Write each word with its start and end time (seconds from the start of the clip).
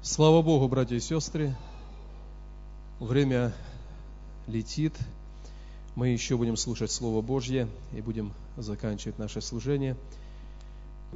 Слава 0.00 0.42
Богу, 0.42 0.68
братья 0.68 0.94
и 0.94 1.00
сестры. 1.00 1.56
Время 3.00 3.52
летит. 4.46 4.96
Мы 5.96 6.10
еще 6.10 6.36
будем 6.36 6.56
слушать 6.56 6.92
Слово 6.92 7.20
Божье 7.20 7.68
и 7.92 8.00
будем 8.00 8.32
заканчивать 8.56 9.18
наше 9.18 9.40
служение. 9.40 9.96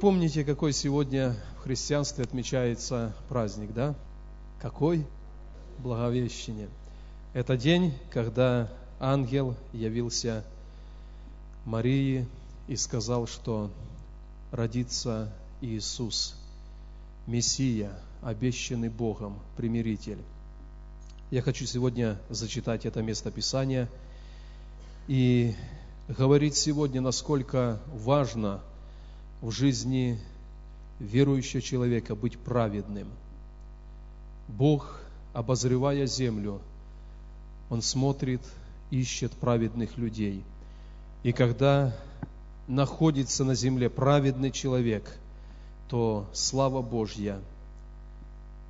Помните, 0.01 0.43
какой 0.43 0.73
сегодня 0.73 1.33
в 1.57 1.61
христианстве 1.61 2.25
отмечается 2.25 3.15
праздник, 3.29 3.73
да? 3.73 3.95
Какой? 4.61 5.05
Благовещение. 5.79 6.67
Это 7.33 7.55
день, 7.55 7.93
когда 8.11 8.69
ангел 8.99 9.55
явился 9.71 10.43
Марии 11.63 12.27
и 12.67 12.75
сказал, 12.75 13.27
что 13.27 13.71
родится 14.51 15.31
Иисус, 15.61 16.35
Мессия, 17.27 17.97
обещанный 18.25 18.89
Богом, 18.89 19.37
примиритель. 19.57 20.19
Я 21.31 21.41
хочу 21.41 21.65
сегодня 21.65 22.17
зачитать 22.29 22.85
это 22.85 23.01
место 23.01 23.31
Писания 23.31 23.89
и 25.07 25.55
говорить 26.07 26.55
сегодня, 26.55 27.01
насколько 27.01 27.79
важно 27.93 28.61
в 29.41 29.51
жизни 29.51 30.19
верующего 30.99 31.61
человека 31.61 32.15
быть 32.15 32.37
праведным. 32.37 33.07
Бог, 34.47 35.01
обозревая 35.33 36.05
землю, 36.05 36.61
Он 37.69 37.81
смотрит, 37.81 38.41
ищет 38.91 39.31
праведных 39.33 39.97
людей. 39.97 40.43
И 41.23 41.31
когда 41.31 41.95
находится 42.67 43.43
на 43.43 43.55
земле 43.55 43.89
праведный 43.89 44.51
человек, 44.51 45.17
то 45.89 46.29
слава 46.33 46.81
Божья– 46.81 47.39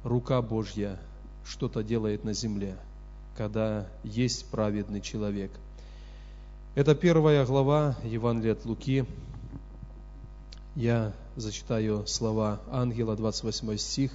рука 0.03 0.41
Божья 0.41 0.99
что-то 1.45 1.83
делает 1.83 2.23
на 2.23 2.33
земле, 2.33 2.75
когда 3.37 3.87
есть 4.03 4.45
праведный 4.49 5.01
человек. 5.01 5.51
Это 6.75 6.95
первая 6.95 7.45
глава 7.45 7.95
Евангелия 8.03 8.53
от 8.53 8.65
Луки. 8.65 9.05
Я 10.75 11.13
зачитаю 11.35 12.05
слова 12.07 12.59
ангела, 12.71 13.15
28 13.15 13.77
стих. 13.77 14.11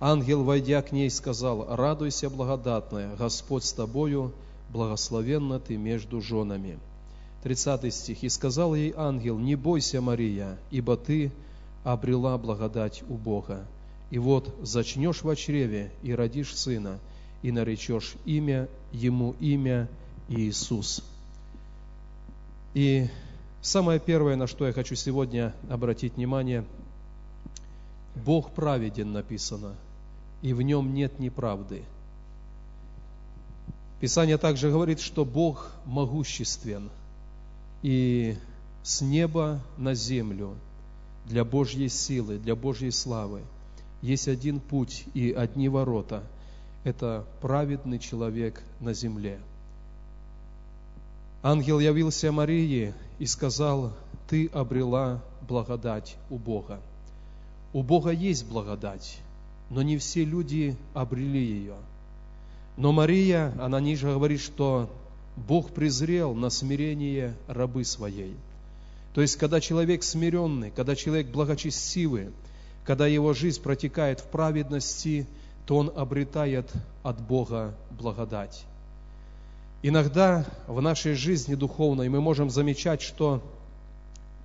Ангел, 0.00 0.44
войдя 0.44 0.82
к 0.82 0.92
ней, 0.92 1.10
сказал, 1.10 1.74
«Радуйся, 1.74 2.28
благодатная, 2.28 3.14
Господь 3.16 3.64
с 3.64 3.72
тобою, 3.72 4.32
благословенна 4.70 5.58
ты 5.58 5.76
между 5.76 6.20
женами». 6.20 6.78
30 7.42 7.92
стих. 7.94 8.22
«И 8.22 8.28
сказал 8.28 8.74
ей 8.74 8.92
ангел, 8.96 9.38
не 9.38 9.54
бойся, 9.54 10.00
Мария, 10.00 10.58
ибо 10.70 10.96
ты 10.96 11.32
обрела 11.84 12.36
благодать 12.36 13.02
у 13.08 13.14
Бога. 13.14 13.64
И 14.10 14.18
вот 14.18 14.54
зачнешь 14.62 15.22
в 15.22 15.34
чреве 15.34 15.90
и 16.02 16.14
родишь 16.14 16.54
сына, 16.56 16.98
и 17.42 17.50
наречешь 17.50 18.14
имя 18.24 18.68
ему 18.92 19.34
имя 19.40 19.88
Иисус. 20.28 21.02
И 22.74 23.08
самое 23.62 23.98
первое, 23.98 24.36
на 24.36 24.46
что 24.46 24.66
я 24.66 24.72
хочу 24.72 24.94
сегодня 24.94 25.54
обратить 25.68 26.14
внимание, 26.16 26.64
Бог 28.14 28.52
праведен 28.52 29.12
написано, 29.12 29.74
и 30.40 30.52
в 30.52 30.62
нем 30.62 30.94
нет 30.94 31.18
неправды. 31.18 31.82
Писание 34.00 34.38
также 34.38 34.70
говорит, 34.70 35.00
что 35.00 35.24
Бог 35.24 35.72
могуществен, 35.84 36.90
и 37.82 38.36
с 38.82 39.00
неба 39.00 39.60
на 39.78 39.94
землю 39.94 40.54
для 41.24 41.44
Божьей 41.44 41.88
силы, 41.88 42.38
для 42.38 42.54
Божьей 42.54 42.92
славы– 42.92 43.42
есть 44.02 44.28
один 44.28 44.60
путь 44.60 45.04
и 45.14 45.32
одни 45.32 45.68
ворота. 45.68 46.22
Это 46.84 47.24
праведный 47.40 47.98
человек 47.98 48.62
на 48.80 48.94
земле. 48.94 49.38
Ангел 51.42 51.78
явился 51.80 52.32
Марии 52.32 52.94
и 53.18 53.26
сказал, 53.26 53.92
ты 54.28 54.46
обрела 54.48 55.22
благодать 55.48 56.16
у 56.30 56.36
Бога. 56.36 56.80
У 57.72 57.82
Бога 57.82 58.10
есть 58.10 58.46
благодать, 58.46 59.18
но 59.70 59.82
не 59.82 59.98
все 59.98 60.24
люди 60.24 60.76
обрели 60.94 61.44
ее. 61.44 61.76
Но 62.76 62.92
Мария, 62.92 63.54
она 63.60 63.80
ниже 63.80 64.08
говорит, 64.08 64.40
что 64.40 64.90
Бог 65.36 65.70
презрел 65.70 66.34
на 66.34 66.50
смирение 66.50 67.34
рабы 67.46 67.84
своей. 67.84 68.34
То 69.14 69.22
есть, 69.22 69.36
когда 69.36 69.60
человек 69.60 70.02
смиренный, 70.02 70.70
когда 70.70 70.94
человек 70.94 71.28
благочестивый, 71.28 72.30
когда 72.86 73.08
его 73.08 73.34
жизнь 73.34 73.60
протекает 73.60 74.20
в 74.20 74.26
праведности, 74.26 75.26
то 75.66 75.76
он 75.76 75.92
обретает 75.96 76.70
от 77.02 77.20
Бога 77.20 77.74
благодать. 77.90 78.64
Иногда 79.82 80.46
в 80.68 80.80
нашей 80.80 81.14
жизни 81.14 81.56
духовной 81.56 82.08
мы 82.08 82.20
можем 82.20 82.48
замечать, 82.48 83.02
что 83.02 83.42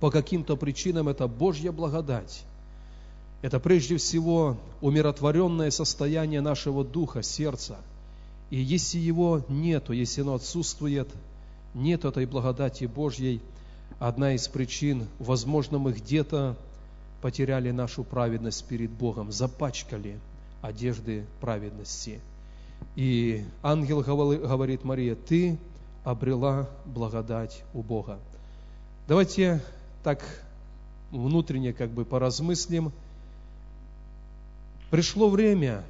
по 0.00 0.10
каким-то 0.10 0.56
причинам 0.56 1.08
это 1.08 1.28
Божья 1.28 1.70
благодать. 1.70 2.42
Это 3.42 3.60
прежде 3.60 3.96
всего 3.96 4.56
умиротворенное 4.80 5.70
состояние 5.70 6.40
нашего 6.40 6.84
духа, 6.84 7.22
сердца. 7.22 7.76
И 8.50 8.60
если 8.60 8.98
его 8.98 9.42
нету, 9.48 9.92
если 9.92 10.22
оно 10.22 10.34
отсутствует, 10.34 11.08
нет 11.74 12.04
этой 12.04 12.26
благодати 12.26 12.84
Божьей, 12.84 13.40
одна 14.00 14.34
из 14.34 14.48
причин, 14.48 15.06
возможно, 15.20 15.78
мы 15.78 15.92
где-то 15.92 16.56
потеряли 17.22 17.70
нашу 17.70 18.02
праведность 18.02 18.66
перед 18.66 18.90
Богом, 18.90 19.32
запачкали 19.32 20.18
одежды 20.60 21.24
праведности. 21.40 22.20
И 22.96 23.44
ангел 23.62 24.02
говорит 24.02 24.84
Мария, 24.84 25.14
ты 25.14 25.56
обрела 26.04 26.68
благодать 26.84 27.62
у 27.72 27.82
Бога. 27.82 28.18
Давайте 29.06 29.62
так 30.02 30.20
внутренне 31.12 31.72
как 31.72 31.90
бы 31.90 32.04
поразмыслим. 32.04 32.92
Пришло 34.90 35.30
время 35.30 35.84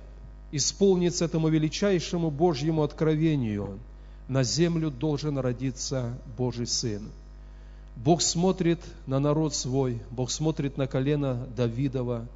исполниться 0.53 1.25
этому 1.25 1.49
величайшему 1.49 2.31
Божьему 2.31 2.83
откровению. 2.83 3.79
На 4.29 4.45
землю 4.45 4.91
должен 4.91 5.39
родиться 5.39 6.13
Божий 6.37 6.67
Сын– 6.67 7.03
Бог 7.97 8.23
смотрит 8.23 8.81
на 9.07 9.21
народ 9.21 9.55
свой, 9.55 10.01
Бог 10.11 10.31
смотрит 10.31 10.77
на 10.77 10.87
колено 10.87 11.47
Давидова, 11.57 12.27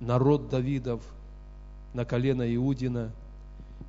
народ 0.00 0.48
Давидов, 0.48 1.00
на 1.94 2.04
колено 2.04 2.54
Иудина. 2.54 3.10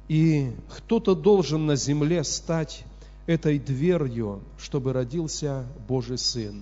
И 0.08 0.52
кто-то 0.70 1.16
должен 1.16 1.66
на 1.66 1.76
земле 1.76 2.24
стать 2.24 2.84
этой 3.26 3.58
дверью, 3.58 4.42
чтобы 4.58 4.94
родился 4.94 5.66
Божий 5.88 6.18
Сын. 6.18 6.62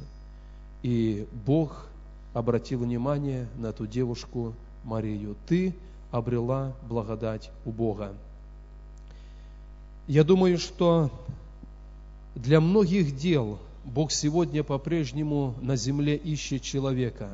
И 0.84 1.28
Бог 1.46 1.88
обратил 2.34 2.80
внимание 2.80 3.48
на 3.58 3.68
эту 3.68 3.88
девушку 3.88 4.54
Марию. 4.84 5.36
Ты 5.48 5.76
обрела 6.12 6.74
благодать 6.88 7.52
у 7.66 7.72
Бога. 7.72 8.14
Я 10.08 10.24
думаю, 10.24 10.60
что 10.60 11.10
для 12.36 12.62
многих 12.62 13.18
дел– 13.18 13.60
Бог 13.86 14.12
сегодня 14.12 14.64
по-прежнему 14.64 15.54
на 15.62 15.76
земле 15.76 16.16
ищет 16.16 16.64
человека, 16.64 17.30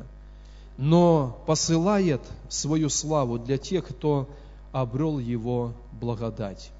но 0.76 1.42
посылает 1.46 2.20
свою 2.50 2.90
славу 2.90 3.38
для 3.38 3.56
тех, 3.56 3.88
кто 3.88 4.28
обрел 4.70 5.18
Его 5.18 5.72
благодать. 5.98 6.70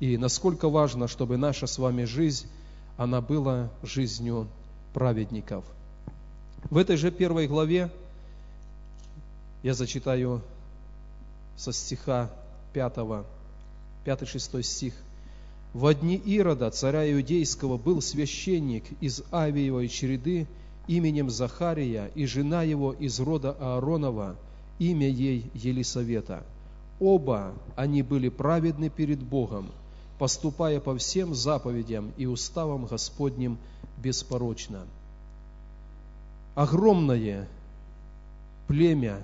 И 0.00 0.16
насколько 0.16 0.68
важно, 0.68 1.06
чтобы 1.06 1.36
наша 1.36 1.68
с 1.68 1.78
вами 1.78 2.02
жизнь, 2.02 2.48
она 2.96 3.20
была 3.20 3.70
жизнью 3.84 4.48
праведников. 4.92 5.64
В 6.64 6.76
этой 6.76 6.96
же 6.96 7.12
первой 7.12 7.46
главе 7.46 7.90
я 9.62 9.74
зачитаю 9.74 10.42
со 11.56 11.72
стиха 11.72 12.28
5, 12.72 12.96
5-6 14.04 14.62
стих– 14.64 14.94
в 15.74 15.94
дни 15.94 16.16
Ирода, 16.16 16.70
царя 16.70 17.10
Иудейского, 17.12 17.78
был 17.78 18.02
священник 18.02 18.84
из 19.00 19.22
Авиевой 19.32 19.88
череды 19.88 20.46
именем 20.86 21.30
Захария, 21.30 22.10
и 22.14 22.26
жена 22.26 22.62
его 22.62 22.92
из 22.92 23.18
рода 23.20 23.52
Ааронова, 23.58 24.36
имя 24.78 25.08
ей 25.08 25.50
Елисавета. 25.54 26.44
Оба 27.00 27.52
они 27.76 28.02
были 28.02 28.28
праведны 28.28 28.90
перед 28.90 29.20
Богом, 29.20 29.70
поступая 30.18 30.78
по 30.80 30.96
всем 30.98 31.34
заповедям 31.34 32.12
и 32.16 32.26
уставам 32.26 32.84
Господним 32.84 33.58
беспорочно. 33.98 34.82
Огромное 36.54 37.48
племя 38.66 39.22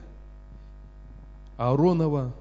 Ааронова, 1.59 2.33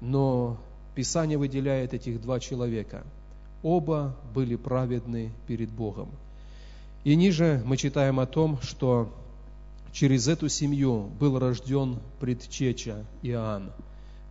но 0.00 0.56
Писание 0.98 1.38
выделяет 1.38 1.94
этих 1.94 2.20
два 2.20 2.40
человека. 2.40 3.04
Оба 3.62 4.16
были 4.34 4.56
праведны 4.56 5.30
перед 5.46 5.70
Богом. 5.70 6.08
И 7.04 7.14
ниже 7.14 7.62
мы 7.64 7.76
читаем 7.76 8.18
о 8.18 8.26
том, 8.26 8.60
что 8.62 9.08
через 9.92 10.26
эту 10.26 10.48
семью 10.48 11.08
был 11.20 11.38
рожден 11.38 12.00
предчеча 12.18 13.06
Иоанн, 13.22 13.70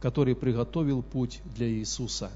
который 0.01 0.35
приготовил 0.35 1.03
путь 1.03 1.39
для 1.55 1.69
Иисуса. 1.69 2.29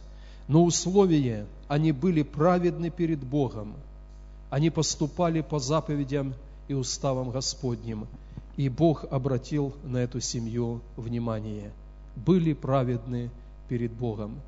Но 0.48 0.64
условие, 0.64 1.46
они 1.68 1.92
были 1.92 2.24
праведны 2.24 2.90
перед 2.90 3.20
Богом, 3.20 3.74
они 4.50 4.70
поступали 4.70 5.42
по 5.42 5.60
заповедям 5.60 6.36
и 6.70 6.74
уставам 6.74 7.32
Господним, 7.32 8.08
и 8.56 8.70
Бог 8.70 9.04
обратил 9.12 9.74
на 9.84 9.98
эту 9.98 10.22
семью 10.22 10.80
внимание. 10.96 11.74
Были 12.16 12.54
праведны 12.54 13.30
перед 13.72 13.94
Богом. 13.94 14.42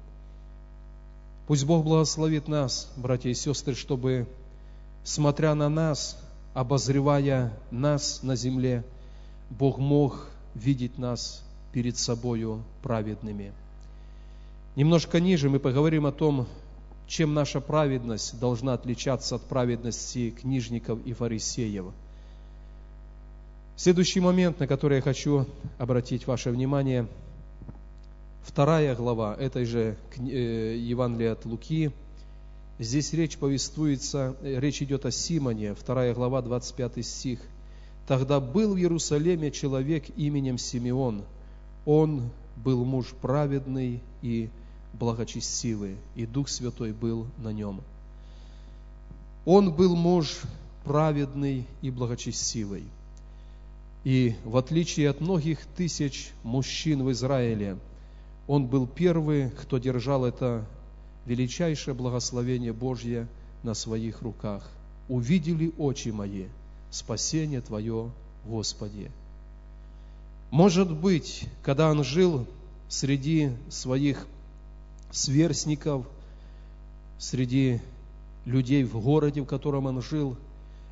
Пусть 1.48 1.64
Бог 1.64 1.86
благословит 1.86 2.50
нас, 2.50 2.92
братья 2.98 3.30
и 3.30 3.34
сестры, 3.34 3.74
чтобы, 3.74 4.28
смотря 5.06 5.56
на 5.56 5.70
нас, 5.70 6.22
обозревая 6.54 7.54
нас 7.72 8.22
на 8.22 8.36
земле, 8.36 8.84
Бог 9.50 9.78
мог 9.78 10.28
видеть 10.56 10.98
нас 10.98 11.42
перед 11.72 11.98
собою 11.98 12.64
праведными. 12.82 13.54
Немножко 14.76 15.22
ниже 15.22 15.50
мы 15.50 15.60
поговорим 15.60 16.06
о 16.06 16.12
том, 16.12 16.46
чем 17.08 17.34
наша 17.34 17.62
праведность 17.62 18.38
должна 18.42 18.74
отличаться 18.74 19.36
от 19.36 19.44
праведности 19.44 20.32
книжников 20.32 21.00
и 21.06 21.14
фарисеев. 21.14 21.86
Следующий 23.78 24.20
момент, 24.20 24.60
на 24.60 24.68
который 24.68 24.98
я 24.98 25.02
хочу 25.02 25.46
обратить 25.78 26.28
ваше 26.28 26.52
внимание, 26.52 27.08
вторая 28.44 28.96
глава 28.96 29.36
этой 29.36 29.66
же 29.66 29.98
э, 30.18 30.78
Евангелия 30.78 31.34
от 31.34 31.46
Луки– 31.46 31.92
Здесь 32.80 33.14
речь 33.14 33.38
повествуется, 33.38 34.36
э, 34.42 34.60
речь 34.60 34.82
идет 34.82 35.06
о 35.06 35.12
Симоне, 35.12 35.76
2 35.76 36.14
глава, 36.14 36.42
25 36.42 37.06
стих. 37.06 37.40
«Тогда 38.08 38.40
был 38.40 38.74
в 38.74 38.78
Иерусалиме 38.78 39.52
человек 39.52 40.06
именем 40.18 40.58
Симеон. 40.58 41.22
Он 41.86 42.30
был 42.58 42.84
муж 42.84 43.14
праведный 43.22 44.02
и 44.22 44.50
благочестивый, 44.94 45.98
и 46.16 46.26
Дух 46.26 46.50
Святой 46.50 46.94
был 46.94 47.28
на 47.38 47.54
нем». 47.54 47.82
Он 49.46 49.72
был 49.72 49.96
муж 49.96 50.42
праведный 50.84 51.66
и 51.82 51.92
благочестивый. 51.92 52.84
И 54.04 54.36
в 54.44 54.58
отличие 54.58 55.10
от 55.10 55.22
многих 55.22 55.60
тысяч 55.78 56.32
мужчин 56.44 57.04
в 57.04 57.12
Израиле, 57.12 57.78
он 58.48 58.68
был 58.68 58.88
первый, 58.88 59.50
кто 59.50 59.78
держал 59.78 60.26
это 60.26 60.66
величайшее 61.26 61.94
благословение 61.94 62.74
Божье 62.74 63.28
на 63.64 63.74
своих 63.74 64.22
руках. 64.22 64.70
Увидели 65.08 65.72
очи 65.78 66.10
мои 66.10 66.46
спасение 66.92 67.62
Твое, 67.62 68.12
Господи. 68.46 69.12
Может 70.52 70.92
быть, 70.92 71.46
когда 71.64 71.90
он 71.90 72.04
жил 72.04 72.46
среди 72.90 73.52
своих 73.70 74.28
сверстников, 75.12 76.06
среди 77.18 77.80
людей 78.46 78.84
в 78.84 79.00
городе, 79.00 79.42
в 79.42 79.46
котором 79.46 79.86
он 79.86 80.02
жил, 80.02 80.38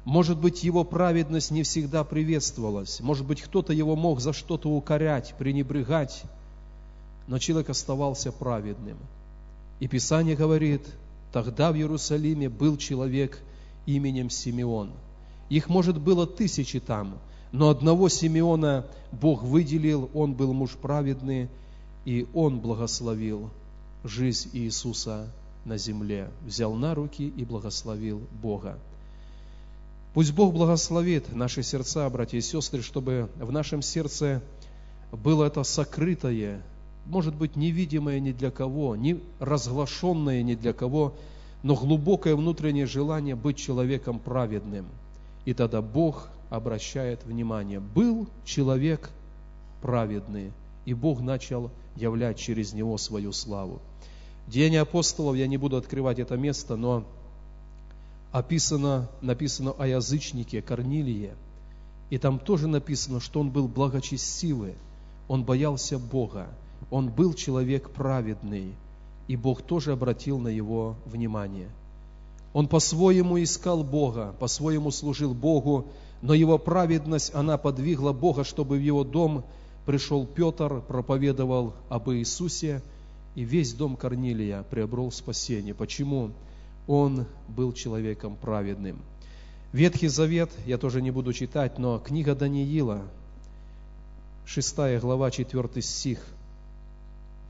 может 0.04 0.40
быть, 0.40 0.64
его 0.64 0.84
праведность 0.84 1.52
не 1.52 1.62
всегда 1.62 2.04
приветствовалась, 2.04 3.02
может 3.02 3.26
быть, 3.26 3.42
кто-то 3.42 3.72
его 3.72 3.96
мог 3.96 4.20
за 4.20 4.34
что-то 4.34 4.70
укорять, 4.70 5.36
пренебрегать, 5.38 6.24
но 7.32 7.40
человек 7.40 7.72
оставался 7.72 8.32
праведным– 8.32 8.98
и 9.82 9.88
Писание 9.88 10.36
говорит, 10.36 10.86
тогда 11.34 11.72
в 11.72 11.76
Иерусалиме 11.76 12.50
был 12.50 12.78
человек 12.78 13.40
именем 13.88 14.30
Симеон. 14.30 14.92
Их, 15.50 15.70
может, 15.70 16.00
было 16.00 16.28
тысячи 16.28 16.80
там, 16.80 17.18
но 17.52 17.70
одного 17.70 18.08
Симеона 18.08 18.86
Бог 19.12 19.42
выделил, 19.42 20.12
он 20.14 20.36
был 20.36 20.54
муж 20.54 20.78
праведный, 20.80 21.50
и 22.06 22.28
он 22.36 22.60
благословил 22.60 23.50
жизнь 24.04 24.52
Иисуса 24.54 25.28
на 25.66 25.80
земле, 25.80 26.30
взял 26.46 26.76
на 26.76 26.94
руки 26.94 27.28
и 27.28 27.44
благословил 27.44 28.22
Бога. 28.40 28.78
Пусть 30.14 30.32
Бог 30.32 30.54
благословит 30.54 31.34
наши 31.34 31.64
сердца, 31.64 32.08
братья 32.12 32.38
и 32.38 32.42
сестры, 32.42 32.84
чтобы 32.84 33.32
в 33.36 33.52
нашем 33.52 33.82
сердце 33.82 34.44
было 35.12 35.46
это 35.46 35.64
сокрытое, 35.64 36.62
может 37.12 37.36
быть, 37.36 37.58
невидимое 37.58 38.22
ни 38.22 38.32
для 38.32 38.52
кого, 38.52 38.96
не 38.96 39.20
разглашенное 39.40 40.42
ни 40.44 40.56
для 40.56 40.72
кого, 40.72 41.14
но 41.62 41.76
глубокое 41.76 42.38
внутреннее 42.38 42.86
желание 42.86 43.36
быть 43.36 43.58
человеком 43.58 44.18
праведным. 44.18 44.86
И 45.44 45.54
тогда 45.54 45.82
Бог 45.82 46.30
обращает 46.50 47.26
внимание. 47.26 47.82
Был 47.82 48.28
человек 48.46 49.10
праведный, 49.82 50.54
и 50.86 50.94
Бог 50.94 51.20
начал 51.20 51.70
являть 51.98 52.40
через 52.40 52.72
него 52.72 52.98
свою 52.98 53.34
славу. 53.34 53.82
Деяния 54.48 54.80
апостолов, 54.80 55.36
я 55.36 55.48
не 55.48 55.58
буду 55.58 55.76
открывать 55.76 56.20
это 56.20 56.38
место, 56.38 56.78
но 56.78 57.04
описано, 58.32 59.10
написано 59.20 59.72
о 59.72 59.86
язычнике 59.86 60.62
Корнилии, 60.62 61.32
и 62.10 62.18
там 62.18 62.40
тоже 62.40 62.70
написано, 62.70 63.20
что 63.20 63.42
он 63.42 63.50
был 63.50 63.68
благочестивый, 63.68 64.76
он 65.28 65.44
боялся 65.44 66.00
Бога, 66.00 66.48
он 66.90 67.10
был 67.10 67.34
человек 67.34 67.90
праведный, 67.92 68.74
и 69.28 69.36
Бог 69.36 69.62
тоже 69.62 69.94
обратил 69.94 70.40
на 70.40 70.48
его 70.48 70.96
внимание. 71.06 71.70
Он 72.54 72.68
по-своему 72.68 73.42
искал 73.42 73.84
Бога, 73.84 74.36
по-своему 74.40 74.92
служил 74.92 75.34
Богу, 75.34 75.86
но 76.22 76.34
его 76.34 76.58
праведность, 76.58 77.34
она 77.34 77.58
подвигла 77.58 78.12
Бога, 78.12 78.44
чтобы 78.44 78.78
в 78.78 78.82
его 78.82 79.04
дом 79.04 79.44
пришел 79.86 80.26
Петр, 80.26 80.82
проповедовал 80.82 81.74
об 81.90 82.10
Иисусе, 82.12 82.82
и 83.36 83.44
весь 83.44 83.74
дом 83.74 83.96
Корнилия 83.96 84.64
приобрел 84.64 85.12
спасение. 85.12 85.74
Почему? 85.74 86.32
Он 86.88 87.26
был 87.48 87.72
человеком 87.72 88.36
праведным. 88.36 89.00
Ветхий 89.72 90.10
Завет, 90.10 90.52
я 90.66 90.78
тоже 90.78 91.02
не 91.02 91.12
буду 91.12 91.32
читать, 91.32 91.80
но 91.80 92.00
книга 92.00 92.36
Даниила, 92.36 93.04
6 94.46 95.00
глава, 95.00 95.32
4 95.32 95.82
стих– 95.82 96.20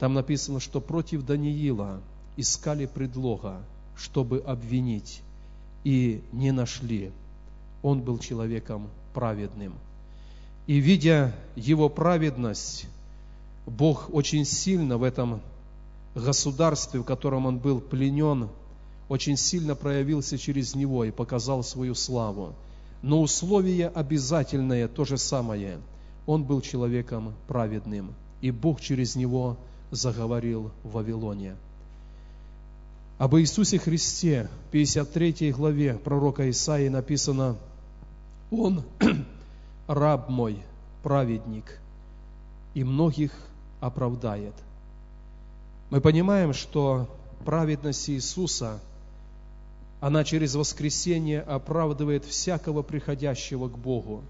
там 0.02 0.16
написано, 0.16 0.60
что 0.60 0.82
против 0.82 1.24
Даниила 1.28 2.02
искали 2.36 2.88
предлога, 2.88 3.62
чтобы 3.96 4.40
обвинить, 4.40 5.22
и 5.84 6.24
не 6.32 6.52
нашли. 6.52 7.12
Он 7.84 8.02
был 8.02 8.18
человеком 8.18 8.90
праведным. 9.14 9.76
И 10.66 10.78
видя 10.78 11.36
его 11.56 11.88
праведность, 11.88 12.88
Бог 13.68 14.12
очень 14.12 14.44
сильно 14.44 14.98
в 14.98 15.04
этом 15.04 15.40
государстве, 16.16 17.02
в 17.02 17.04
котором 17.04 17.46
он 17.46 17.60
был 17.60 17.80
пленен, 17.80 18.50
очень 19.08 19.38
сильно 19.38 19.76
проявился 19.76 20.40
через 20.40 20.74
него 20.74 21.06
и 21.06 21.12
показал 21.12 21.64
свою 21.64 21.94
славу. 21.94 22.56
Но 23.04 23.22
условие 23.22 23.90
обязательное 23.90 24.88
то 24.88 25.06
же 25.06 25.20
самое. 25.20 25.78
Он 26.26 26.44
был 26.44 26.62
человеком 26.62 27.36
праведным, 27.48 28.16
и 28.42 28.50
Бог 28.50 28.82
через 28.82 29.16
него 29.16 29.58
заговорил 29.92 30.72
в 30.84 30.94
Вавилоне. 30.94 31.56
Об 33.18 33.36
Иисусе 33.36 33.78
Христе 33.78 34.50
в 34.68 34.72
53 34.72 35.52
главе 35.52 35.94
пророка 35.94 36.50
Исаии 36.50 36.88
написано 36.88 37.58
«Он 38.50 38.84
раб 39.88 40.30
мой, 40.30 40.58
праведник, 41.04 41.80
и 42.74 42.84
многих 42.84 43.32
оправдает». 43.80 44.54
Мы 45.92 46.02
понимаем, 46.02 46.54
что 46.54 47.08
праведность 47.46 48.10
Иисуса, 48.10 48.80
она 50.00 50.24
через 50.24 50.56
воскресение 50.56 51.42
оправдывает 51.42 52.26
всякого 52.26 52.82
приходящего 52.82 53.68
к 53.68 53.78
Богу. 53.78 54.24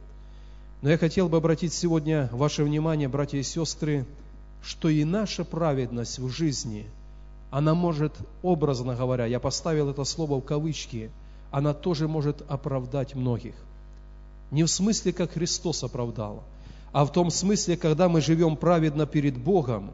Но 0.81 0.89
я 0.89 0.97
хотел 0.97 1.29
бы 1.29 1.37
обратить 1.37 1.71
сегодня 1.71 2.27
ваше 2.31 2.63
внимание, 2.63 3.07
братья 3.07 3.37
и 3.37 3.43
сестры, 3.43 4.05
что 4.61 4.89
и 4.89 5.03
наша 5.03 5.43
праведность 5.43 6.19
в 6.19 6.29
жизни, 6.29 6.85
она 7.49 7.73
может, 7.73 8.13
образно 8.43 8.95
говоря, 8.95 9.25
я 9.25 9.39
поставил 9.39 9.89
это 9.89 10.03
слово 10.03 10.39
в 10.39 10.45
кавычки, 10.45 11.11
она 11.51 11.73
тоже 11.73 12.07
может 12.07 12.43
оправдать 12.49 13.15
многих. 13.15 13.55
Не 14.51 14.63
в 14.63 14.67
смысле, 14.67 15.13
как 15.13 15.33
Христос 15.33 15.83
оправдал, 15.83 16.43
а 16.91 17.05
в 17.05 17.11
том 17.11 17.29
смысле, 17.29 17.77
когда 17.77 18.09
мы 18.09 18.21
живем 18.21 18.55
праведно 18.55 19.05
перед 19.05 19.37
Богом, 19.37 19.91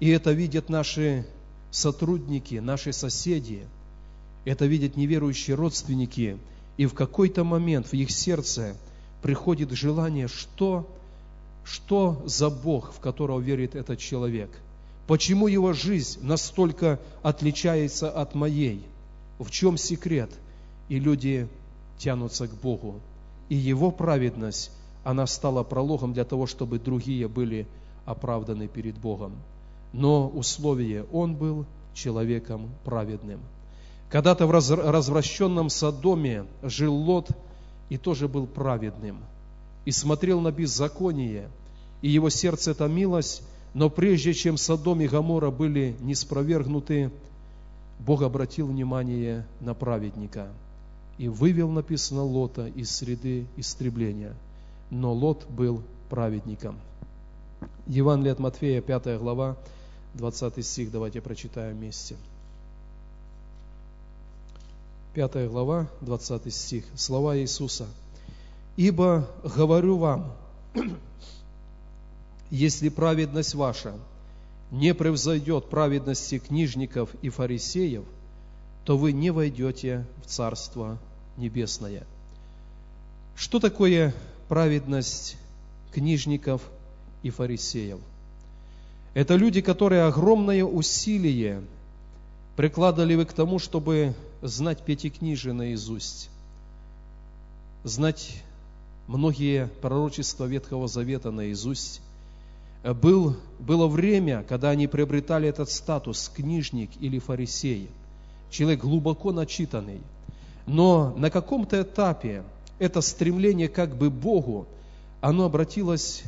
и 0.00 0.08
это 0.08 0.32
видят 0.32 0.68
наши 0.68 1.26
сотрудники, 1.70 2.56
наши 2.56 2.92
соседи, 2.92 3.66
это 4.44 4.66
видят 4.66 4.96
неверующие 4.96 5.56
родственники, 5.56 6.38
и 6.76 6.86
в 6.86 6.94
какой-то 6.94 7.44
момент 7.44 7.86
в 7.86 7.94
их 7.94 8.10
сердце 8.10 8.76
приходит 9.22 9.70
желание, 9.70 10.26
что 10.26 10.88
что 11.64 12.22
за 12.24 12.50
Бог, 12.50 12.92
в 12.92 13.00
которого 13.00 13.40
верит 13.40 13.74
этот 13.74 13.98
человек? 13.98 14.50
Почему 15.06 15.46
его 15.46 15.72
жизнь 15.72 16.20
настолько 16.22 16.98
отличается 17.22 18.10
от 18.10 18.34
моей? 18.34 18.84
В 19.38 19.50
чем 19.50 19.76
секрет? 19.76 20.30
И 20.88 20.98
люди 20.98 21.48
тянутся 21.98 22.48
к 22.48 22.54
Богу. 22.54 23.00
И 23.48 23.54
его 23.54 23.90
праведность, 23.90 24.70
она 25.04 25.26
стала 25.26 25.62
прологом 25.62 26.12
для 26.12 26.24
того, 26.24 26.46
чтобы 26.46 26.78
другие 26.78 27.28
были 27.28 27.66
оправданы 28.06 28.68
перед 28.68 28.96
Богом. 28.96 29.32
Но 29.92 30.28
условие– 30.28 31.04
он 31.12 31.34
был 31.34 31.66
человеком 31.94 32.70
праведным. 32.84 33.40
Когда-то 34.08 34.46
в 34.46 34.50
развращенном 34.50 35.70
Содоме 35.70 36.44
жил 36.62 36.94
Лот 36.94 37.28
и 37.88 37.96
тоже 37.96 38.28
был 38.28 38.46
праведным, 38.46 39.18
и 39.84 39.90
смотрел 39.90 40.40
на 40.40 40.52
беззаконие, 40.52 41.48
и 42.02 42.08
его 42.08 42.30
сердце 42.30 42.74
томилось, 42.74 43.42
но 43.74 43.88
прежде 43.88 44.34
чем 44.34 44.56
Содом 44.56 45.00
и 45.00 45.08
Гамора 45.08 45.50
были 45.50 45.96
неспровергнуты, 46.00 47.10
Бог 47.98 48.22
обратил 48.22 48.66
внимание 48.66 49.46
на 49.60 49.74
праведника 49.74 50.48
и 51.18 51.28
вывел, 51.28 51.70
написано, 51.70 52.24
Лота 52.24 52.66
из 52.66 52.90
среды 52.90 53.46
истребления. 53.56 54.34
Но 54.90 55.12
Лот 55.12 55.46
был 55.48 55.82
праведником. 56.10 56.76
Евангелие 57.86 58.32
от 58.32 58.38
Матфея, 58.38 58.80
5 58.80 59.18
глава, 59.18 59.56
20 60.14 60.64
стих, 60.66 60.90
давайте 60.90 61.20
прочитаем 61.20 61.76
вместе. 61.76 62.16
5 65.14 65.48
глава, 65.48 65.86
20 66.00 66.52
стих. 66.52 66.84
Слова 66.96 67.38
Иисуса. 67.38 67.86
«Ибо 68.76 69.28
говорю 69.42 69.98
вам, 69.98 70.32
если 72.50 72.88
праведность 72.88 73.54
ваша 73.54 73.94
не 74.70 74.94
превзойдет 74.94 75.68
праведности 75.68 76.38
книжников 76.38 77.10
и 77.20 77.28
фарисеев, 77.28 78.04
то 78.84 78.96
вы 78.96 79.12
не 79.12 79.30
войдете 79.30 80.06
в 80.22 80.26
Царство 80.26 80.98
Небесное». 81.36 82.06
Что 83.36 83.58
такое 83.58 84.14
праведность 84.48 85.36
книжников 85.92 86.62
и 87.22 87.30
фарисеев? 87.30 87.98
Это 89.14 89.34
люди, 89.34 89.60
которые 89.60 90.04
огромное 90.04 90.64
усилие 90.64 91.62
прикладывали 92.56 93.24
к 93.24 93.32
тому, 93.32 93.58
чтобы 93.58 94.14
знать 94.40 94.82
Пятикнижие 94.84 95.52
наизусть, 95.52 96.30
знать 97.84 98.42
многие 99.12 99.68
пророчества 99.82 100.46
Ветхого 100.46 100.88
Завета 100.88 101.30
наизусть, 101.30 102.00
был, 102.82 103.36
было 103.60 103.86
время, 103.86 104.44
когда 104.48 104.70
они 104.70 104.86
приобретали 104.86 105.48
этот 105.48 105.70
статус 105.70 106.30
книжник 106.34 106.90
или 106.98 107.18
фарисей, 107.18 107.88
человек 108.50 108.80
глубоко 108.80 109.32
начитанный. 109.32 110.00
Но 110.66 111.14
на 111.16 111.30
каком-то 111.30 111.82
этапе 111.82 112.42
это 112.78 113.00
стремление 113.02 113.68
как 113.68 113.96
бы 113.96 114.10
Богу, 114.10 114.66
оно 115.20 115.44
обратилось 115.44 116.24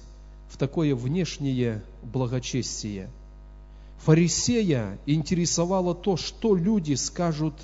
в 0.49 0.57
такое 0.57 0.95
внешнее 0.95 1.83
благочестие. 2.03 3.09
Фарисея 3.99 4.99
интересовало 5.07 5.95
то, 5.95 6.17
что 6.17 6.55
люди 6.55 6.95
скажут 6.95 7.55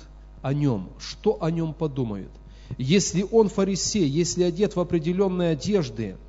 о 0.41 0.53
нем, 0.53 0.89
что 0.99 1.41
о 1.41 1.51
нем 1.51 1.73
подумают. 1.73 2.31
Если 2.77 3.25
он 3.31 3.49
фарисей, 3.49 4.07
если 4.07 4.43
одет 4.43 4.75
в 4.75 4.79
определенные 4.79 5.51
одежды– 5.51 6.15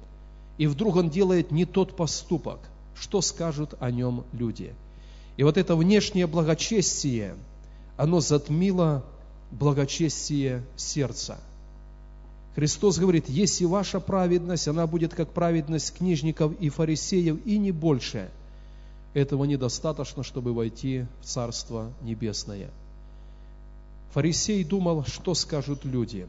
и 0.59 0.67
вдруг 0.67 0.97
он 0.97 1.11
делает 1.11 1.51
не 1.51 1.65
тот 1.65 1.97
поступок, 1.97 2.61
что 2.95 3.21
скажут 3.21 3.75
о 3.81 3.91
нем 3.91 4.25
люди. 4.33 4.75
И 5.37 5.45
вот 5.45 5.57
это 5.57 5.77
внешнее 5.77 6.27
благочестие, 6.27 7.35
оно 7.97 8.21
затмило 8.21 9.05
благочестие 9.51 10.63
сердца. 10.77 11.39
Христос 12.55 12.99
говорит, 12.99 13.29
если 13.29 13.65
ваша 13.65 13.99
праведность, 13.99 14.69
она 14.69 14.87
будет 14.87 15.15
как 15.15 15.31
праведность 15.31 15.97
книжников 15.97 16.53
и 16.61 16.69
фарисеев, 16.69 17.45
и 17.47 17.59
не 17.59 17.73
больше. 17.73 18.31
Этого 19.15 19.45
недостаточно, 19.45 20.23
чтобы 20.23 20.53
войти 20.53 21.07
в 21.23 21.25
Царство 21.25 21.91
Небесное. 22.03 22.71
Фарисей 24.13 24.63
думал, 24.63 25.05
что 25.05 25.35
скажут 25.35 25.85
люди. 25.85 26.27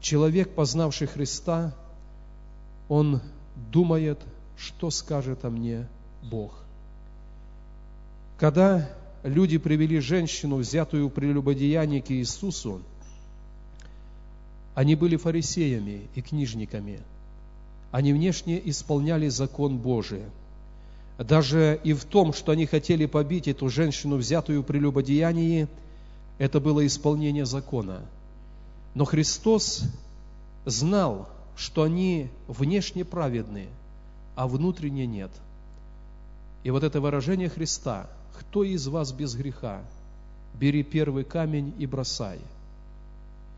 Человек, 0.00 0.54
познавший 0.54 1.06
Христа, 1.06 1.72
он 2.88 3.20
думает, 3.72 4.18
что 4.56 4.90
скажет 4.90 5.44
о 5.44 5.50
мне 5.50 5.86
Бог. 6.22 6.52
Когда 8.38 8.88
люди 9.22 9.58
привели 9.58 10.00
женщину, 10.00 10.56
взятую 10.56 11.08
в 11.08 11.12
прелюбодеянии 11.12 12.00
к 12.00 12.10
Иисусу, 12.10 12.82
они 14.74 14.94
были 14.94 15.16
фарисеями 15.16 16.08
и 16.14 16.22
книжниками. 16.22 17.00
Они 17.90 18.12
внешне 18.12 18.60
исполняли 18.68 19.28
закон 19.28 19.78
Божий. 19.78 20.22
Даже 21.18 21.80
и 21.82 21.92
в 21.92 22.04
том, 22.04 22.32
что 22.32 22.52
они 22.52 22.66
хотели 22.66 23.06
побить 23.06 23.48
эту 23.48 23.68
женщину, 23.68 24.16
взятую 24.16 24.62
в 24.62 24.66
прелюбодеянии, 24.66 25.66
это 26.38 26.60
было 26.60 26.86
исполнение 26.86 27.44
закона. 27.44 28.00
Но 28.94 29.04
Христос 29.04 29.82
знал, 30.64 31.28
что 31.56 31.82
они 31.82 32.28
внешне 32.46 33.04
праведные, 33.04 33.68
а 34.36 34.46
внутренне 34.46 35.06
нет. 35.06 35.30
И 36.62 36.70
вот 36.70 36.84
это 36.84 37.00
выражение 37.00 37.48
Христа, 37.48 38.08
кто 38.38 38.62
из 38.62 38.86
вас 38.86 39.12
без 39.12 39.34
греха, 39.34 39.82
бери 40.54 40.82
первый 40.82 41.24
камень 41.24 41.74
и 41.78 41.86
бросай. 41.86 42.38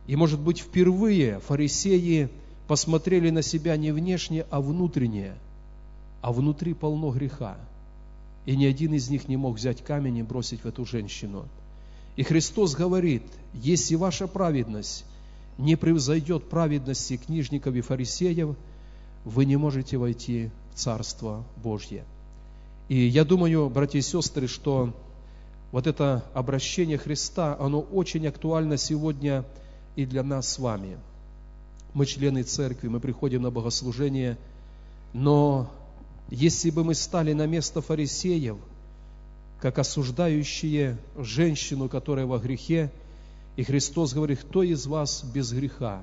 И, 0.06 0.16
может 0.16 0.40
быть, 0.40 0.60
впервые 0.60 1.40
фарисеи 1.40 2.30
посмотрели 2.66 3.30
на 3.30 3.42
себя 3.42 3.76
не 3.76 3.92
внешне, 3.92 4.46
а 4.50 4.60
внутренне, 4.60 5.34
а 6.22 6.32
внутри 6.32 6.72
полно 6.72 7.10
греха. 7.10 7.56
И 8.46 8.56
ни 8.56 8.64
один 8.64 8.94
из 8.94 9.10
них 9.10 9.28
не 9.28 9.36
мог 9.36 9.56
взять 9.56 9.84
камень 9.84 10.18
и 10.18 10.22
бросить 10.22 10.62
в 10.62 10.66
эту 10.66 10.86
женщину. 10.86 11.46
И 12.20 12.22
Христос 12.22 12.74
говорит, 12.74 13.22
если 13.54 13.94
ваша 13.94 14.26
праведность 14.26 15.06
не 15.56 15.74
превзойдет 15.74 16.50
праведности 16.50 17.16
книжников 17.16 17.74
и 17.74 17.80
фарисеев, 17.80 18.56
вы 19.24 19.44
не 19.46 19.56
можете 19.56 19.96
войти 19.96 20.50
в 20.74 20.78
Царство 20.78 21.42
Божье. 21.56 22.04
И 22.90 23.06
я 23.06 23.24
думаю, 23.24 23.70
братья 23.70 24.00
и 24.00 24.02
сестры, 24.02 24.48
что 24.48 24.92
вот 25.72 25.86
это 25.86 26.22
обращение 26.34 26.98
Христа, 26.98 27.56
оно 27.58 27.80
очень 27.80 28.26
актуально 28.26 28.76
сегодня 28.76 29.46
и 29.96 30.04
для 30.04 30.22
нас 30.22 30.46
с 30.46 30.58
вами. 30.58 30.98
Мы 31.94 32.04
члены 32.04 32.42
церкви, 32.42 32.88
мы 32.88 33.00
приходим 33.00 33.40
на 33.40 33.50
богослужение, 33.50 34.36
но 35.14 35.70
если 36.28 36.68
бы 36.68 36.84
мы 36.84 36.94
стали 36.94 37.32
на 37.32 37.46
место 37.46 37.80
фарисеев, 37.80 38.58
как 39.60 39.78
осуждающие 39.78 40.96
женщину, 41.18 41.88
которая 41.88 42.26
во 42.26 42.38
грехе, 42.38 42.90
и 43.56 43.62
Христос 43.62 44.14
говорит, 44.14 44.40
кто 44.40 44.62
из 44.62 44.86
вас 44.86 45.22
без 45.22 45.52
греха? 45.52 46.02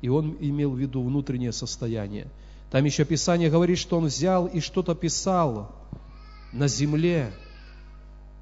И 0.00 0.08
Он 0.08 0.36
имел 0.40 0.72
в 0.72 0.78
виду 0.78 1.02
внутреннее 1.02 1.52
состояние. 1.52 2.26
Там 2.70 2.84
еще 2.84 3.04
Писание 3.04 3.50
говорит, 3.50 3.78
что 3.78 3.98
Он 3.98 4.06
взял 4.06 4.46
и 4.46 4.60
что-то 4.60 4.94
писал 4.94 5.70
на 6.52 6.66
земле. 6.66 7.32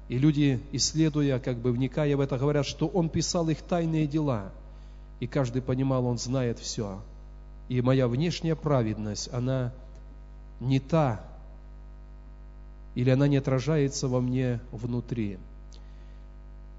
И 0.09 0.17
люди, 0.17 0.59
исследуя, 0.71 1.39
как 1.39 1.57
бы 1.57 1.71
вникая 1.71 2.15
в 2.17 2.21
это, 2.21 2.37
говорят, 2.37 2.65
что 2.65 2.87
Он 2.87 3.09
писал 3.09 3.49
их 3.49 3.61
тайные 3.61 4.07
дела. 4.07 4.51
И 5.19 5.27
каждый 5.27 5.61
понимал, 5.61 6.05
Он 6.05 6.17
знает 6.17 6.59
все. 6.59 6.99
И 7.69 7.81
моя 7.81 8.07
внешняя 8.07 8.55
праведность, 8.55 9.29
она 9.31 9.73
не 10.59 10.79
та, 10.79 11.21
или 12.97 13.11
она 13.11 13.27
не 13.27 13.37
отражается 13.37 14.07
во 14.07 14.21
мне 14.21 14.59
внутри. 14.71 15.37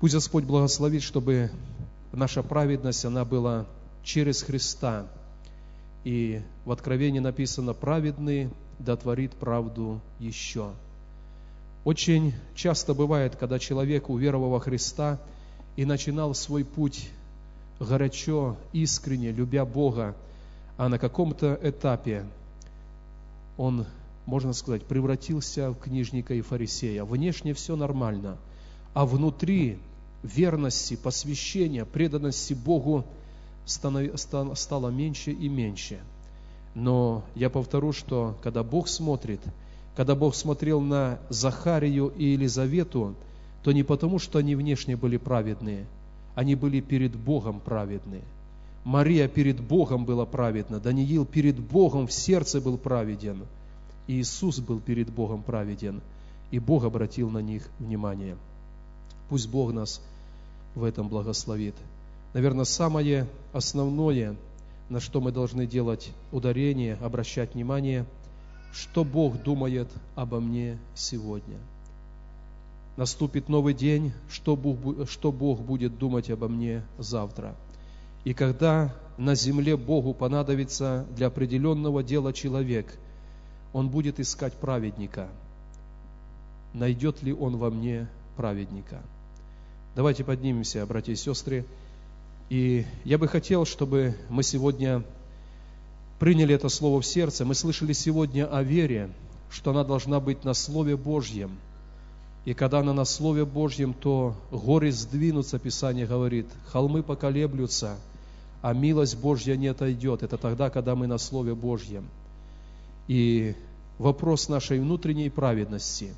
Пусть 0.00 0.14
Господь 0.14 0.42
благословит, 0.42 1.04
чтобы 1.04 1.52
наша 2.10 2.42
праведность, 2.42 3.04
она 3.04 3.25
была 3.25 3.66
через 4.02 4.42
Христа. 4.42 5.06
И 6.02 6.42
в 6.64 6.72
Откровении 6.72 7.20
написано, 7.20 7.72
праведный 7.72 8.50
дотворит 8.80 9.30
правду 9.34 10.00
еще. 10.18 10.72
Очень 11.84 12.34
часто 12.56 12.94
бывает, 12.94 13.37
когда 13.37 13.60
человек, 13.60 14.10
уверовал 14.10 14.50
во 14.50 14.58
Христа 14.58 15.20
и 15.76 15.84
начинал 15.84 16.34
свой 16.34 16.64
путь 16.64 17.10
горячо, 17.78 18.56
искренне, 18.72 19.30
любя 19.30 19.64
Бога, 19.64 20.16
а 20.78 20.88
на 20.88 20.98
каком-то 20.98 21.56
этапе 21.62 22.26
он, 23.56 23.87
можно 24.28 24.52
сказать, 24.52 24.85
превратился 24.85 25.70
в 25.70 25.78
книжника 25.78 26.35
и 26.35 26.42
фарисея. 26.42 27.04
Внешне 27.04 27.54
все 27.54 27.76
нормально, 27.76 28.37
а 28.92 29.06
внутри 29.06 29.78
верности, 30.23 30.97
посвящения, 30.97 31.87
преданности 31.87 32.52
Богу 32.52 33.06
стало 33.64 34.90
меньше 34.90 35.32
и 35.32 35.49
меньше. 35.49 35.99
Но 36.75 37.25
я 37.35 37.49
повторю, 37.49 37.92
что 37.92 38.37
когда 38.42 38.62
Бог 38.62 38.88
смотрит, 38.88 39.40
когда 39.97 40.14
Бог 40.14 40.35
смотрел 40.35 40.82
на 40.82 41.18
Захарию 41.30 42.12
и 42.14 42.32
Елизавету, 42.32 43.14
то 43.62 43.73
не 43.73 43.82
потому, 43.82 44.18
что 44.18 44.38
они 44.40 44.54
внешне 44.54 44.94
были 44.94 45.16
праведные, 45.16 45.87
они 46.35 46.54
были 46.54 46.80
перед 46.80 47.16
Богом 47.16 47.61
праведные. 47.61 48.25
Мария 48.85 49.26
перед 49.26 49.58
Богом 49.58 50.04
была 50.04 50.26
праведна, 50.26 50.80
Даниил 50.80 51.25
перед 51.25 51.58
Богом 51.58 52.06
в 52.06 52.12
сердце 52.12 52.61
был 52.61 52.76
праведен, 52.76 53.47
Иисус 54.08 54.58
был 54.58 54.80
перед 54.80 55.10
Богом 55.10 55.42
праведен, 55.42 56.00
и 56.50 56.58
Бог 56.58 56.84
обратил 56.84 57.30
на 57.30 57.38
них 57.38 57.68
внимание. 57.78 58.36
Пусть 59.28 59.48
Бог 59.48 59.72
нас 59.72 60.00
в 60.74 60.82
этом 60.82 61.08
благословит. 61.08 61.74
Наверное, 62.32 62.64
самое 62.64 63.26
основное, 63.52 64.34
на 64.88 65.00
что 65.00 65.20
мы 65.20 65.30
должны 65.30 65.66
делать 65.66 66.10
ударение, 66.32 66.94
обращать 66.94 67.54
внимание, 67.54 68.06
что 68.72 69.04
Бог 69.04 69.42
думает 69.42 69.88
обо 70.14 70.40
мне 70.40 70.78
сегодня. 70.94 71.58
Наступит 72.96 73.48
новый 73.48 73.74
день, 73.74 74.12
что 74.30 74.56
Бог, 74.56 75.08
что 75.08 75.32
Бог 75.32 75.60
будет 75.60 75.98
думать 75.98 76.30
обо 76.30 76.48
мне 76.48 76.82
завтра. 76.98 77.54
И 78.24 78.34
когда 78.34 78.94
на 79.18 79.34
земле 79.34 79.76
Богу 79.76 80.14
понадобится 80.14 81.06
для 81.14 81.28
определенного 81.28 82.02
дела 82.02 82.32
человек, 82.32 82.98
он 83.72 83.88
будет 83.88 84.20
искать 84.20 84.54
праведника. 84.54 85.28
Найдет 86.75 87.22
ли 87.22 87.32
он 87.32 87.56
во 87.56 87.70
мне 87.70 88.08
праведника? 88.37 89.00
Давайте 89.94 90.25
поднимемся, 90.25 90.87
братья 90.87 91.12
и 91.12 91.16
сестры. 91.16 91.64
И 92.50 92.87
я 93.04 93.18
бы 93.18 93.28
хотел, 93.28 93.64
чтобы 93.64 94.16
мы 94.28 94.42
сегодня 94.42 95.02
приняли 96.18 96.54
это 96.54 96.68
слово 96.68 97.00
в 97.00 97.06
сердце. 97.06 97.44
Мы 97.44 97.54
слышали 97.54 97.92
сегодня 97.92 98.46
о 98.46 98.62
вере, 98.62 99.10
что 99.50 99.70
она 99.70 99.84
должна 99.84 100.20
быть 100.20 100.44
на 100.44 100.54
Слове 100.54 100.96
Божьем. 100.96 101.58
И 102.44 102.54
когда 102.54 102.78
она 102.78 102.92
на 102.92 103.04
Слове 103.04 103.44
Божьем, 103.44 103.92
то 103.92 104.34
горы 104.50 104.90
сдвинутся, 104.90 105.58
Писание 105.58 106.06
говорит, 106.06 106.46
холмы 106.68 107.02
поколеблются, 107.02 107.96
а 108.62 108.72
милость 108.72 109.18
Божья 109.18 109.56
не 109.56 109.68
отойдет. 109.68 110.22
Это 110.22 110.38
тогда, 110.38 110.70
когда 110.70 110.94
мы 110.94 111.06
на 111.06 111.18
Слове 111.18 111.54
Божьем. 111.54 112.08
И 113.08 113.56
вопрос 113.98 114.48
нашей 114.48 114.78
внутренней 114.78 115.30
праведности. 115.30 116.14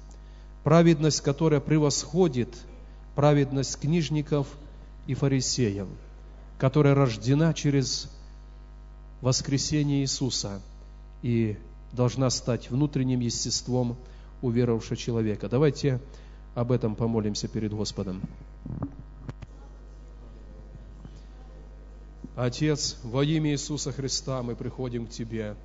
Праведность, 0.65 1.23
которая 1.23 1.61
превосходит 1.61 2.55
праведность 3.15 3.81
книжников 3.81 4.47
и 5.07 5.15
фарисеев– 5.15 5.87
которая 6.61 6.95
рождена 6.95 7.55
через 7.55 8.11
воскресение 9.23 10.03
Иисуса 10.03 10.61
и 11.23 11.57
должна 11.93 12.29
стать 12.29 12.71
внутренним 12.71 13.21
естеством 13.21 13.97
уверовавшего 14.43 14.97
человека. 14.97 15.49
Давайте 15.49 16.01
об 16.55 16.71
этом 16.71 16.97
помолимся 16.97 17.49
перед 17.49 17.73
Господом. 17.73 18.21
Отец, 22.37 22.99
во 23.03 23.25
имя 23.25 23.53
Иисуса 23.53 23.91
Христа 23.91 24.43
мы 24.43 24.55
приходим 24.55 25.07
к 25.07 25.11
Тебе. 25.11 25.57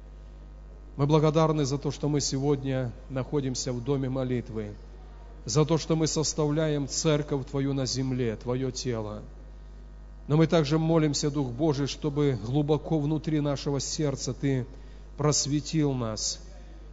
Мы 0.98 1.08
благодарны 1.08 1.66
за 1.66 1.78
то, 1.78 1.92
что 1.92 2.08
мы 2.10 2.22
сегодня 2.22 2.92
находимся 3.10 3.74
в 3.74 3.84
доме 3.84 4.10
молитвы, 4.10 4.74
за 5.46 5.66
то, 5.66 5.78
что 5.78 5.96
мы 5.96 6.08
составляем 6.08 6.88
церковь 6.88 7.46
Твою 7.48 7.74
на 7.74 7.86
земле, 7.86 8.36
Твое 8.36 8.72
тело– 8.72 9.22
но 10.28 10.38
мы 10.38 10.48
также 10.48 10.80
молимся, 10.80 11.30
Дух 11.30 11.52
Божий, 11.52 11.88
чтобы 11.88 12.40
глубоко 12.44 13.00
внутри 13.00 13.42
нашего 13.42 13.80
сердца 13.80 14.34
Ты 14.34 14.66
просветил 15.18 15.94
нас 15.94 16.40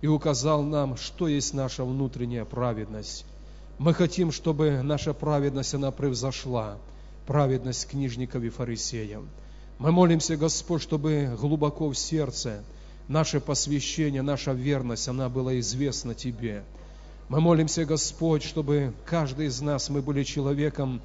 и 0.02 0.06
указал 0.06 0.62
нам, 0.62 0.96
что 0.96 1.28
есть 1.28 1.54
наша 1.54 1.84
внутренняя 1.84 2.44
праведность. 2.44 3.24
Мы 3.78 3.94
хотим, 3.94 4.32
чтобы 4.32 4.82
наша 4.82 5.14
праведность, 5.14 5.74
она 5.74 5.90
превзошла 5.90 6.76
праведность 7.26 7.88
книжников 7.88 8.42
и 8.42 8.50
фарисеев. 8.50 9.22
Мы 9.78 9.92
молимся, 9.92 10.36
Господь, 10.36 10.82
чтобы 10.82 11.34
глубоко 11.40 11.88
в 11.88 11.96
сердце 11.96 12.62
наше 13.08 13.40
посвящение, 13.40 14.22
наша 14.22 14.52
верность, 14.52 15.08
она 15.08 15.28
была 15.28 15.58
известна 15.60 16.14
Тебе. 16.14 16.64
Мы 17.28 17.40
молимся, 17.40 17.84
Господь, 17.84 18.42
чтобы 18.42 18.92
каждый 19.06 19.46
из 19.46 19.60
нас, 19.60 19.88
мы 19.88 20.02
были 20.02 20.22
человеком, 20.22 21.00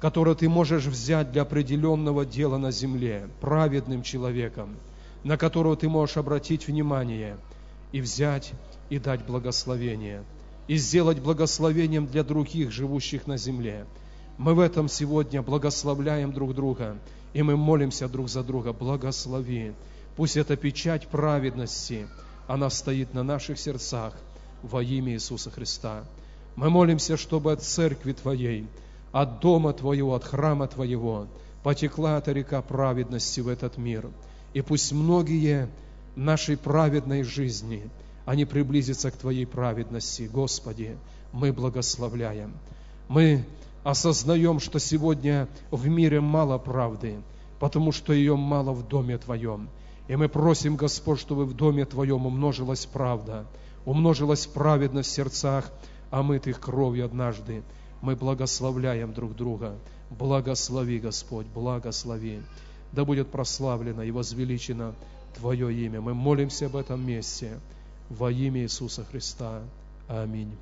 которое 0.00 0.34
ты 0.34 0.48
можешь 0.48 0.86
взять 0.86 1.32
для 1.32 1.42
определенного 1.42 2.24
дела 2.24 2.58
на 2.58 2.70
земле, 2.70 3.28
праведным 3.40 4.02
человеком, 4.02 4.76
на 5.24 5.36
которого 5.36 5.76
ты 5.76 5.88
можешь 5.88 6.16
обратить 6.16 6.66
внимание 6.66 7.36
и 7.92 8.00
взять 8.00 8.52
и 8.90 8.98
дать 8.98 9.24
благословение, 9.24 10.24
и 10.66 10.76
сделать 10.76 11.20
благословением 11.20 12.06
для 12.06 12.24
других, 12.24 12.70
живущих 12.70 13.26
на 13.26 13.36
земле. 13.36 13.86
Мы 14.38 14.54
в 14.54 14.60
этом 14.60 14.88
сегодня 14.88 15.40
благословляем 15.40 16.32
друг 16.32 16.54
друга, 16.54 16.96
и 17.32 17.42
мы 17.42 17.56
молимся 17.56 18.08
друг 18.08 18.28
за 18.28 18.42
друга, 18.42 18.72
благослови. 18.72 19.72
Пусть 20.16 20.36
эта 20.36 20.56
печать 20.56 21.08
праведности, 21.08 22.06
она 22.46 22.70
стоит 22.70 23.14
на 23.14 23.22
наших 23.22 23.58
сердцах 23.58 24.14
во 24.62 24.82
имя 24.82 25.12
Иисуса 25.14 25.50
Христа. 25.50 26.04
Мы 26.56 26.70
молимся, 26.70 27.16
чтобы 27.16 27.52
от 27.52 27.62
церкви 27.62 28.12
Твоей– 28.12 28.66
от 29.12 29.40
дома 29.40 29.72
Твоего, 29.72 30.14
от 30.14 30.24
храма 30.24 30.66
Твоего 30.66 31.26
потекла 31.62 32.18
эта 32.18 32.32
река 32.32 32.60
праведности 32.62 33.40
в 33.40 33.48
этот 33.48 33.76
мир. 33.76 34.08
И 34.54 34.62
пусть 34.62 34.92
многие 34.92 35.68
нашей 36.16 36.56
праведной 36.56 37.22
жизни, 37.22 37.88
они 38.24 38.44
приблизятся 38.44 39.10
к 39.10 39.16
Твоей 39.16 39.46
праведности. 39.46 40.28
Господи, 40.32 40.96
мы 41.32 41.52
благословляем. 41.52 42.54
Мы 43.08 43.44
осознаем, 43.84 44.60
что 44.60 44.78
сегодня 44.78 45.48
в 45.70 45.86
мире 45.86 46.20
мало 46.20 46.58
правды, 46.58 47.16
потому 47.60 47.92
что 47.92 48.12
ее 48.12 48.36
мало 48.36 48.72
в 48.72 48.88
доме 48.88 49.18
Твоем. 49.18 49.68
И 50.12 50.16
мы 50.16 50.28
просим, 50.28 50.76
Господь, 50.76 51.20
чтобы 51.20 51.46
в 51.46 51.54
доме 51.54 51.86
Твоем 51.86 52.26
умножилась 52.26 52.84
правда, 52.84 53.46
умножилась 53.86 54.46
праведность 54.46 55.08
в 55.08 55.14
сердцах, 55.14 55.72
омытых 56.10 56.60
кровью 56.60 57.06
однажды 57.06 57.62
мы 58.02 58.14
благословляем 58.14 59.14
друг 59.14 59.34
друга. 59.34 59.74
Благослови, 60.10 60.98
Господь, 60.98 61.46
благослови. 61.46 62.42
Да 62.92 63.06
будет 63.06 63.28
прославлено 63.30 64.02
и 64.02 64.10
возвеличено 64.10 64.94
Твое 65.38 65.72
имя. 65.72 66.02
Мы 66.02 66.12
молимся 66.12 66.66
об 66.66 66.76
этом 66.76 67.06
месте 67.06 67.58
во 68.10 68.30
имя 68.30 68.64
Иисуса 68.64 69.06
Христа. 69.06 69.62
Аминь. 70.08 70.52